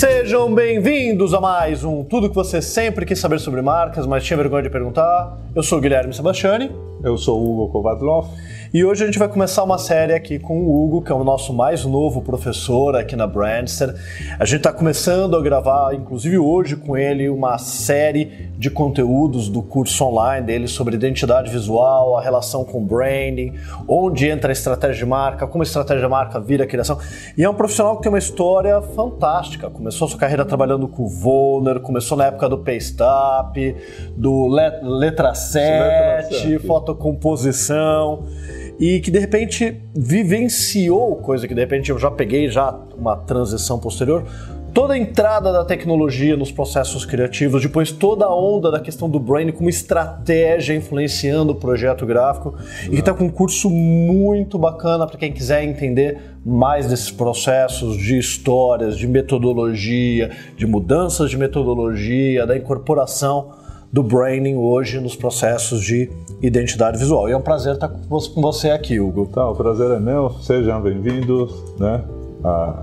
[0.00, 4.34] Sejam bem-vindos a mais um Tudo que você sempre quis saber sobre marcas, mas tinha
[4.34, 5.38] vergonha de perguntar.
[5.54, 6.70] Eu sou o Guilherme Sebastiani.
[7.04, 8.26] Eu sou o Hugo Kovadlov.
[8.72, 11.24] E hoje a gente vai começar uma série aqui com o Hugo, que é o
[11.24, 13.92] nosso mais novo professor aqui na Brandster.
[14.38, 19.60] A gente está começando a gravar, inclusive hoje, com ele uma série de conteúdos do
[19.60, 23.54] curso online dele sobre identidade visual, a relação com branding,
[23.88, 26.96] onde entra a estratégia de marca, como a estratégia de marca vira a criação.
[27.36, 29.68] E é um profissional que tem uma história fantástica.
[29.68, 33.74] Começou sua carreira trabalhando com o Volner, começou na época do Paystap,
[34.16, 36.58] do Letra 7, 7.
[36.60, 38.28] fotocomposição
[38.80, 43.78] e que de repente vivenciou, coisa que de repente eu já peguei já uma transição
[43.78, 44.24] posterior,
[44.72, 49.20] toda a entrada da tecnologia nos processos criativos, depois toda a onda da questão do
[49.20, 52.54] brain como estratégia influenciando o projeto gráfico.
[52.84, 57.98] E que está com um curso muito bacana para quem quiser entender mais desses processos
[57.98, 63.60] de histórias, de metodologia, de mudanças de metodologia, da incorporação
[63.92, 66.10] do branding hoje nos processos de
[66.40, 67.28] identidade visual.
[67.28, 69.26] E é um prazer estar com você aqui, Hugo.
[69.26, 70.30] Tá, o prazer é meu.
[70.40, 72.02] Sejam bem-vindos, né?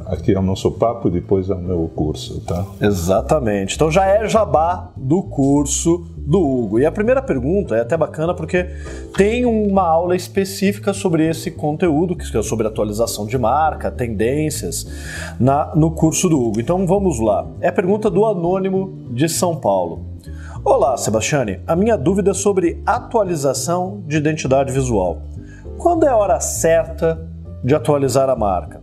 [0.05, 2.65] aqui é o nosso papo e depois é o meu curso, tá?
[2.79, 3.75] Exatamente.
[3.75, 6.79] Então já é jabá do curso do Hugo.
[6.79, 8.67] E a primeira pergunta é até bacana porque
[9.15, 14.87] tem uma aula específica sobre esse conteúdo, que é sobre atualização de marca, tendências,
[15.39, 16.59] na, no curso do Hugo.
[16.59, 17.47] Então vamos lá.
[17.61, 20.16] É a pergunta do Anônimo de São Paulo.
[20.63, 21.59] Olá, Sebastiane.
[21.67, 25.21] A minha dúvida é sobre atualização de identidade visual.
[25.77, 27.27] Quando é a hora certa
[27.63, 28.81] de atualizar a marca?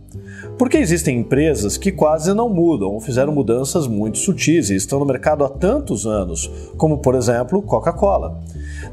[0.57, 5.05] Porque existem empresas que quase não mudam ou fizeram mudanças muito sutis e estão no
[5.05, 8.41] mercado há tantos anos, como por exemplo Coca-Cola.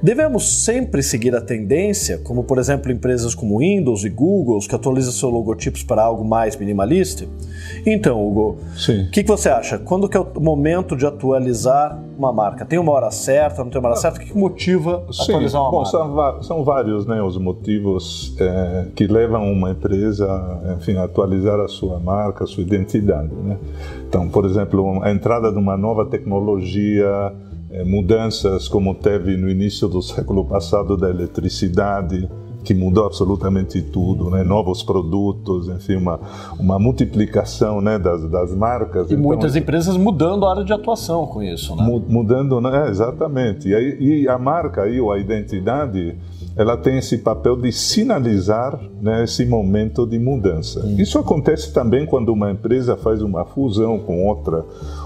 [0.02, 5.12] Devemos sempre seguir a tendência, como por exemplo empresas como Windows e Google, que atualizam
[5.12, 7.24] seus logotipos para algo mais minimalista?
[7.86, 9.78] Então, Hugo, o que, que, você acha?
[9.78, 12.64] Quando que é o momento de atualizar uma marca?
[12.64, 14.18] Tem uma hora certa, não tem uma hora certa?
[14.18, 15.32] O que, que motiva Sim.
[15.32, 15.90] atualizar uma Bom, marca?
[15.90, 20.28] São, são vários né, os motivos é, que levam uma empresa
[20.76, 23.34] enfim, a atualizar a sua marca, a sua identidade.
[23.34, 23.58] Né?
[24.08, 27.32] Então, por exemplo, a entrada de uma nova tecnologia,
[27.70, 32.28] é, mudanças como teve no início do século passado da eletricidade,
[32.62, 34.42] que mudou absolutamente tudo, né?
[34.42, 36.20] novos produtos, enfim, uma,
[36.58, 37.98] uma multiplicação né?
[37.98, 39.10] das, das marcas.
[39.10, 41.84] E então, muitas empresas mudando a área de atuação com isso, né?
[42.08, 42.88] Mudando, né?
[42.88, 43.68] exatamente.
[43.68, 46.16] E, aí, e a marca aí, ou a identidade,
[46.56, 50.84] ela tem esse papel de sinalizar né, esse momento de mudança.
[50.98, 54.64] Isso acontece também quando uma empresa faz uma fusão com outra,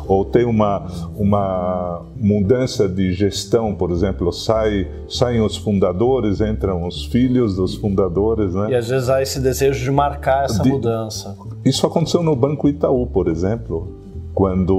[0.08, 0.86] ou tem uma,
[1.16, 8.54] uma mudança de gestão, por exemplo, sai, saem os fundadores, entram os filhos dos fundadores.
[8.54, 8.70] Né?
[8.70, 11.36] E às vezes há esse desejo de marcar essa de, mudança.
[11.64, 13.88] Isso aconteceu no Banco Itaú, por exemplo,
[14.34, 14.76] quando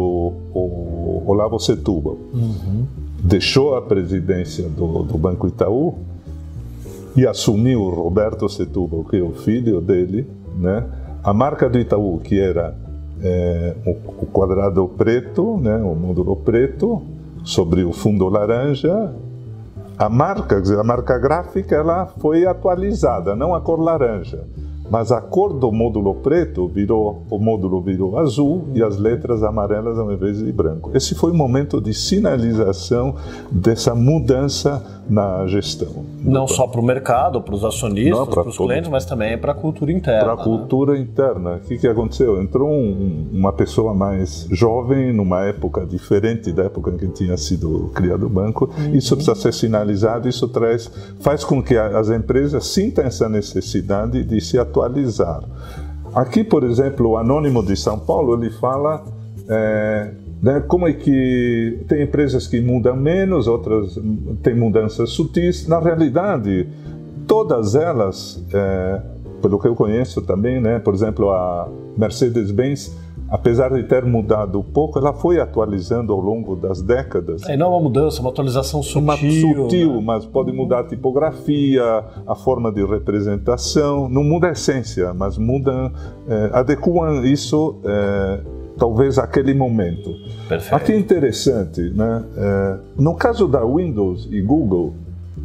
[0.54, 2.86] o Olavo Setúbal uhum.
[3.24, 5.96] deixou a presidência do, do Banco Itaú
[7.18, 10.86] e assumiu o Roberto Setúbal, que é o filho dele, né?
[11.24, 12.76] A marca do Itaú, que era
[13.22, 15.78] é, o, quadrado preto, né?
[15.78, 17.02] O módulo preto
[17.44, 19.12] sobre o fundo laranja,
[19.98, 24.46] a marca, a marca gráfica, ela foi atualizada, não a cor laranja
[24.90, 29.98] mas a cor do módulo preto virou, o módulo virou azul e as letras amarelas
[30.00, 30.92] ao invés de branco.
[30.94, 33.16] Esse foi o momento de sinalização
[33.52, 36.06] dessa mudança na gestão.
[36.22, 39.56] Não só para o mercado, para os acionistas, para os clientes, mas também para a
[39.56, 40.24] cultura interna.
[40.24, 40.44] Para a né?
[40.44, 41.56] cultura interna.
[41.56, 42.42] O que, que aconteceu?
[42.42, 47.90] Entrou um, uma pessoa mais jovem, numa época diferente da época em que tinha sido
[47.94, 48.70] criado o banco.
[48.78, 48.96] Uhum.
[48.96, 54.42] Isso precisa ser sinalizado, isso traz, faz com que as empresas sintam essa necessidade de
[54.42, 55.44] se atualizar atualizar.
[56.14, 59.04] Aqui, por exemplo, o Anônimo de São Paulo, ele fala
[59.50, 60.12] é,
[60.42, 64.00] né, como é que tem empresas que mudam menos, outras
[64.42, 65.68] têm mudanças sutis.
[65.68, 66.68] Na realidade,
[67.28, 69.02] todas elas, é,
[69.42, 72.96] pelo que eu conheço também, né, por exemplo, a Mercedes-Benz,
[73.30, 77.48] apesar de ter mudado pouco, ela foi atualizando ao longo das décadas.
[77.48, 79.02] É, não é uma mudança, uma atualização sutil.
[79.02, 80.02] Uma sutil, né?
[80.04, 81.84] mas pode mudar a tipografia,
[82.26, 84.08] a forma de representação.
[84.10, 85.92] Não muda a essência, mas muda,
[86.28, 88.40] é, adequam isso é,
[88.78, 90.14] talvez àquele momento.
[90.48, 90.76] Perfeito.
[90.76, 92.24] Aqui é interessante, né?
[92.38, 94.94] É, no caso da Windows e Google,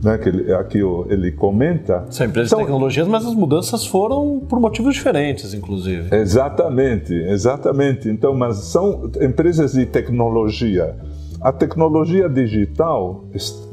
[0.02, 2.04] né, que ele, aqui ele comenta.
[2.10, 6.14] São empresas de tecnologias, mas as mudanças foram por motivos diferentes, inclusive.
[6.14, 8.08] Exatamente, exatamente.
[8.08, 10.96] Então, mas são empresas de tecnologia.
[11.42, 13.24] A tecnologia digital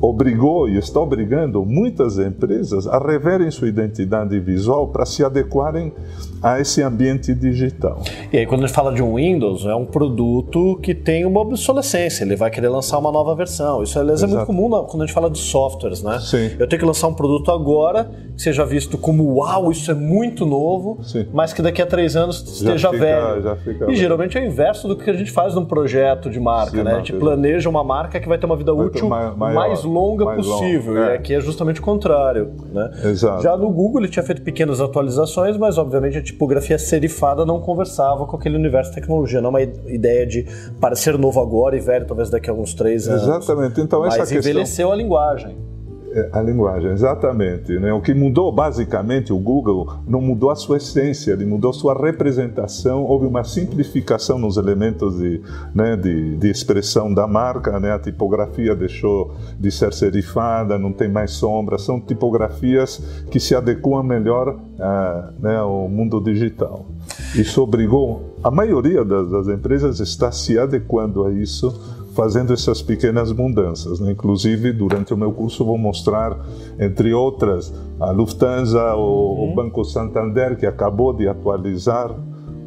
[0.02, 5.94] obrigou e está obrigando muitas empresas a reverem sua identidade visual para se adequarem
[6.42, 8.02] a esse ambiente digital.
[8.32, 11.42] E aí, quando a gente fala de um Windows, é um produto que tem uma
[11.42, 13.84] obsolescência, ele vai querer lançar uma nova versão.
[13.84, 14.34] Isso, aliás, Exato.
[14.34, 16.20] é muito comum quando a gente fala de softwares, né?
[16.20, 16.52] Sim.
[16.58, 20.46] Eu tenho que lançar um produto agora que seja visto como uau, isso é muito
[20.46, 21.28] novo, Sim.
[21.34, 23.56] mas que daqui a três anos esteja fica, velho.
[23.58, 26.78] Fica e geralmente é o inverso do que a gente faz num projeto de marca,
[26.78, 26.94] Sim, né?
[26.94, 30.26] A gente planeja uma marca que vai ter uma vida útil mais, maior, mais longa
[30.26, 30.94] mais possível.
[30.94, 31.12] Long, é.
[31.12, 32.52] E aqui é justamente o contrário.
[32.72, 32.92] Né?
[33.06, 33.44] Exato.
[33.44, 38.26] Já no Google ele tinha feito pequenas atualizações, mas obviamente a tipografia serifada não conversava
[38.26, 39.42] com aquele universo de tecnologia.
[39.42, 40.46] Não é uma ideia de
[40.80, 43.24] parecer novo agora e velho talvez daqui a alguns três anos.
[43.24, 43.82] Exatamente.
[43.82, 44.52] Então essa mas questão...
[44.52, 45.69] envelheceu a linguagem.
[46.12, 47.78] É, a linguagem, exatamente.
[47.78, 47.94] Né?
[47.94, 53.04] O que mudou, basicamente, o Google não mudou a sua essência, ele mudou sua representação.
[53.04, 55.42] Houve uma simplificação nos elementos de,
[55.74, 57.80] né, de, de expressão da marca.
[57.80, 57.92] Né?
[57.92, 61.78] A tipografia deixou de ser serifada, não tem mais sombra.
[61.78, 62.98] São tipografias
[63.30, 66.88] que se adequam melhor a, né, ao mundo digital.
[67.36, 73.32] Isso obrigou a maioria das, das empresas está se adequando a isso fazendo essas pequenas
[73.32, 74.02] mudanças.
[74.02, 74.12] Né?
[74.12, 76.38] Inclusive, durante o meu curso, vou mostrar,
[76.78, 79.54] entre outras, a Lufthansa, uhum.
[79.54, 82.14] o Banco Santander, que acabou de atualizar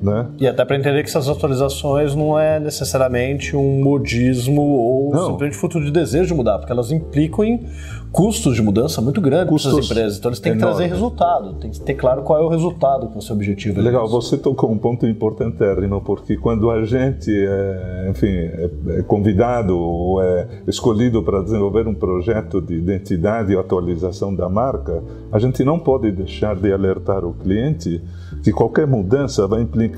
[0.02, 0.26] né?
[0.38, 5.26] E até para entender que essas atualizações não é necessariamente um modismo ou não.
[5.26, 7.66] simplesmente fruto de desejo de mudar, porque elas implicam em
[8.10, 10.18] custos de mudança muito grandes para essas empresas.
[10.18, 13.14] Então eles têm que trazer resultado, tem que ter claro qual é o resultado que
[13.14, 13.80] é o seu objetivo.
[13.80, 19.78] Legal, você tocou um ponto importantérrimo, porque quando a gente é, enfim, é, é convidado
[19.78, 25.64] ou é escolhido para desenvolver um projeto de identidade e atualização da marca, a gente
[25.64, 28.02] não pode deixar de alertar o cliente
[28.42, 29.91] que qualquer mudança vai implicar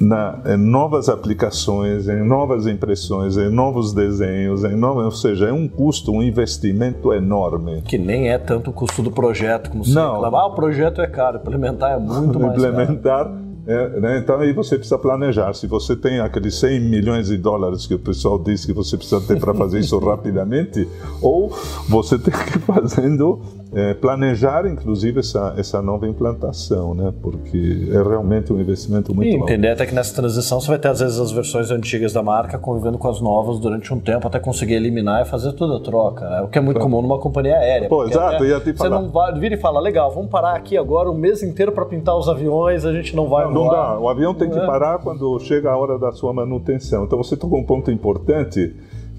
[0.00, 5.52] na, em novas aplicações, em novas impressões, em novos desenhos, em novos, ou seja, é
[5.52, 7.82] um custo, um investimento enorme.
[7.82, 10.14] Que nem é tanto o custo do projeto como se Não.
[10.14, 10.38] reclama.
[10.38, 13.44] Ah, o projeto é caro, implementar é muito mais implementar, caro.
[13.66, 14.18] É, né?
[14.18, 15.54] Então aí você precisa planejar.
[15.54, 19.22] Se você tem aqueles 100 milhões de dólares que o pessoal diz que você precisa
[19.22, 20.86] ter para fazer isso rapidamente,
[21.22, 21.50] ou
[21.88, 23.40] você tem que ir fazendo
[23.74, 27.12] é, planejar, inclusive, essa, essa nova implantação, né?
[27.22, 30.88] porque é realmente um investimento muito e entender até que nessa transição você vai ter,
[30.88, 34.38] às vezes, as versões antigas da marca convivendo com as novas durante um tempo até
[34.38, 36.42] conseguir eliminar e fazer toda a troca, né?
[36.42, 37.88] o que é muito comum numa companhia aérea.
[37.88, 38.96] Pô, exato, ia te falar.
[38.96, 41.84] Você não vai, vira e fala, legal, vamos parar aqui agora o mês inteiro para
[41.84, 44.66] pintar os aviões, a gente não vai Não, não dá, o avião tem que é.
[44.66, 47.04] parar quando chega a hora da sua manutenção.
[47.04, 48.74] Então você tocou um ponto importante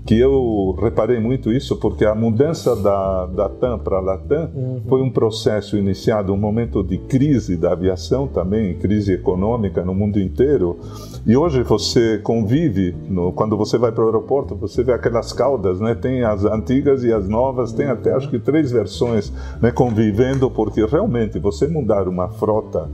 [0.06, 4.82] que eu reparei muito isso porque a mudança da, da TAM para a Latam uhum.
[4.88, 10.20] foi um processo iniciado, um momento de crise da aviação também, crise econômica no mundo
[10.20, 10.78] inteiro.
[11.26, 15.80] E hoje você convive, no, quando você vai para o aeroporto, você vê aquelas caudas,
[15.80, 15.96] né?
[15.96, 20.86] tem as antigas e as novas, tem até acho que três versões né, convivendo, porque
[20.86, 22.88] realmente você mudar uma frota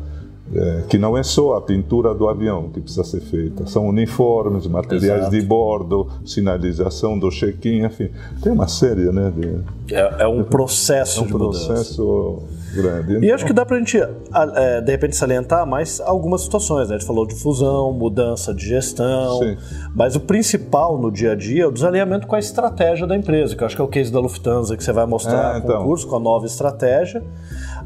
[0.54, 4.68] é, que não é só a pintura do avião que precisa ser feita, são uniformes,
[4.68, 5.32] materiais Exato.
[5.32, 8.10] de bordo, sinalização do check-in, enfim,
[8.42, 9.32] tem uma série, né?
[9.36, 12.82] De, é, é, um processo é um de processo mudança.
[12.82, 13.14] grande.
[13.14, 16.90] E então, acho que dá para a gente, é, de repente, salientar mais algumas situações,
[16.90, 16.96] né?
[16.96, 19.58] A gente falou de fusão, mudança de gestão, Sim.
[19.96, 23.56] mas o principal no dia a dia é o desalinhamento com a estratégia da empresa,
[23.56, 25.78] que eu acho que é o case da Lufthansa que você vai mostrar é, então.
[25.78, 27.24] com o curso, com a nova estratégia.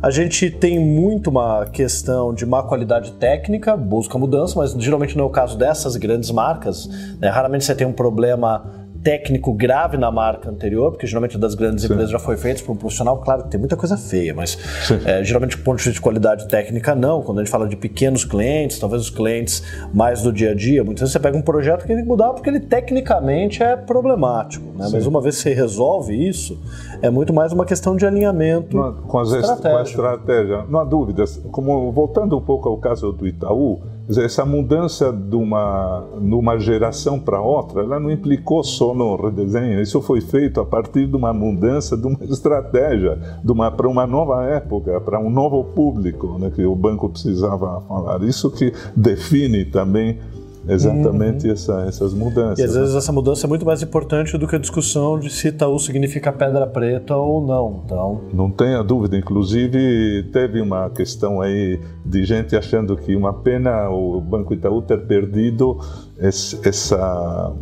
[0.05, 5.25] A gente tem muito uma questão de má qualidade técnica, busca mudança, mas geralmente não
[5.25, 6.87] é o caso dessas grandes marcas.
[7.19, 7.27] Né?
[7.27, 11.93] Raramente você tem um problema técnico grave na marca anterior, porque geralmente das grandes Sim.
[11.93, 13.19] empresas já foi feito por um profissional.
[13.19, 14.57] Claro que tem muita coisa feia, mas
[15.05, 17.21] é, geralmente, ponto de qualidade técnica, não.
[17.21, 19.61] Quando a gente fala de pequenos clientes, talvez os clientes
[19.93, 22.33] mais do dia a dia, muitas vezes você pega um projeto que tem que mudar
[22.33, 24.65] porque ele tecnicamente é problemático.
[24.75, 24.89] Né?
[24.91, 26.59] Mas uma vez que você resolve isso,
[26.99, 29.69] é muito mais uma questão de alinhamento não, com, as estratégia.
[29.69, 30.65] com a estratégia.
[30.67, 31.39] Não há dúvidas.
[31.51, 33.81] Como, voltando um pouco ao caso do Itaú,
[34.17, 39.81] essa mudança de uma, de uma geração para outra, ela não implicou só no redesenho,
[39.81, 44.05] isso foi feito a partir de uma mudança de uma estratégia, de uma, para uma
[44.05, 48.21] nova época, para um novo público né, que o banco precisava falar.
[48.23, 50.19] Isso que define também
[50.67, 51.53] exatamente uhum.
[51.53, 52.59] essa, essas mudanças.
[52.59, 55.49] E às vezes essa mudança é muito mais importante do que a discussão de se
[55.49, 57.81] Itaú significa pedra preta ou não.
[57.85, 58.21] Então...
[58.33, 59.17] Não tenha dúvida.
[59.17, 65.05] Inclusive, teve uma questão aí de gente achando que uma pena o Banco Itaú ter
[65.05, 65.79] perdido
[66.19, 67.53] esse, essa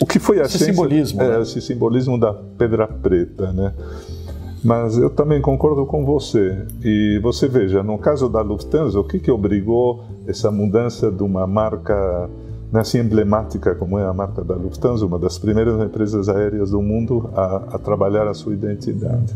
[0.00, 1.42] o que foi a esse simbolismo, é, né?
[1.42, 3.72] esse simbolismo da pedra preta, né?
[4.62, 6.66] Mas eu também concordo com você.
[6.84, 11.46] E você veja, no caso da Lufthansa, o que, que obrigou essa mudança de uma
[11.46, 12.28] marca
[12.78, 17.28] assim emblemática como é a marca da Lufthansa, uma das primeiras empresas aéreas do mundo
[17.34, 19.34] a, a trabalhar a sua identidade.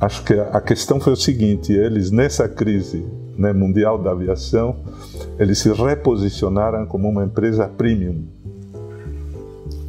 [0.00, 3.04] Acho que a questão foi o seguinte: eles nessa crise
[3.36, 4.76] né, mundial da aviação,
[5.38, 8.24] eles se reposicionaram como uma empresa premium.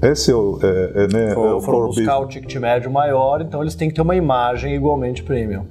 [0.01, 0.59] Esse é o.
[0.61, 3.95] É, é, né, For, é foram buscar o ticket médio maior, então eles têm que
[3.95, 5.65] ter uma imagem igualmente premium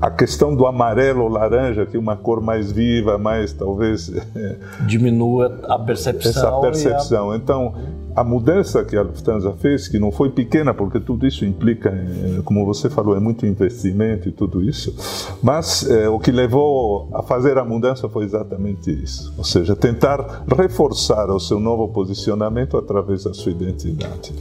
[0.00, 4.10] a questão do amarelo ou laranja, que é uma cor mais viva, mais talvez
[4.86, 6.30] diminua a percepção.
[6.30, 7.30] Essa percepção.
[7.30, 7.36] A...
[7.36, 7.74] Então,
[8.14, 12.40] a mudança que a Lufthansa fez, que não foi pequena, porque tudo isso implica, eh,
[12.44, 14.94] como você falou, é muito investimento e tudo isso,
[15.42, 20.44] mas é, o que levou a fazer a mudança foi exatamente isso, ou seja, tentar
[20.56, 24.34] reforçar o seu novo posicionamento através da sua identidade.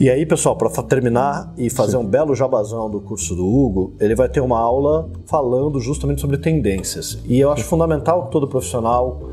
[0.00, 1.98] E aí, pessoal, para terminar e fazer Sim.
[1.98, 6.38] um belo jabazão do curso do Hugo, ele vai ter uma aula falando justamente sobre
[6.38, 7.18] tendências.
[7.24, 9.30] E eu acho fundamental que todo profissional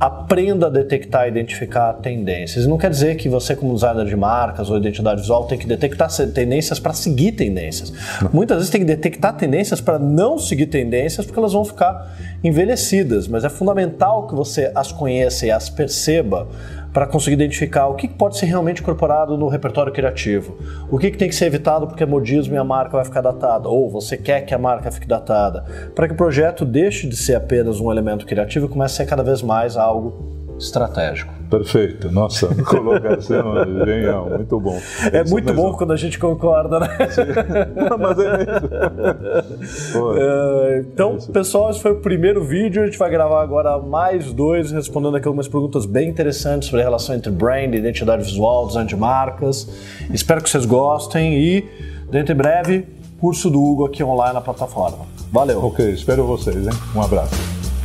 [0.00, 2.66] aprenda a detectar e identificar tendências.
[2.66, 6.08] Não quer dizer que você, como designer de marcas ou identidade visual, tem que detectar
[6.32, 7.92] tendências para seguir tendências.
[8.32, 13.28] Muitas vezes tem que detectar tendências para não seguir tendências, porque elas vão ficar envelhecidas.
[13.28, 16.48] Mas é fundamental que você as conheça e as perceba
[16.92, 20.58] para conseguir identificar o que pode ser realmente incorporado no repertório criativo,
[20.90, 23.68] o que tem que ser evitado porque é modismo e a marca vai ficar datada,
[23.68, 27.34] ou você quer que a marca fique datada, para que o projeto deixe de ser
[27.34, 31.32] apenas um elemento criativo e comece a ser cada vez mais algo estratégico.
[31.50, 32.10] Perfeito.
[32.12, 34.78] Nossa, colocação genial, muito bom.
[35.12, 35.62] É, é muito mesmo.
[35.62, 36.88] bom quando a gente concorda, né?
[37.10, 37.22] Sim.
[37.98, 40.12] Mas é mesmo.
[40.16, 42.82] É, então, é pessoal, esse foi o primeiro vídeo.
[42.82, 46.84] A gente vai gravar agora mais dois, respondendo aqui algumas perguntas bem interessantes sobre a
[46.84, 49.68] relação entre brand, identidade visual, design de marcas.
[50.12, 51.68] Espero que vocês gostem e,
[52.10, 52.86] dentro em breve,
[53.18, 55.06] curso do Hugo aqui online na plataforma.
[55.32, 55.64] Valeu.
[55.64, 56.72] Ok, espero vocês, hein?
[56.94, 57.34] Um abraço.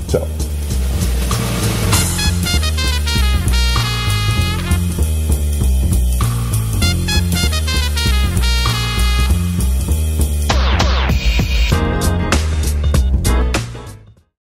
[0.08, 0.45] Tchau.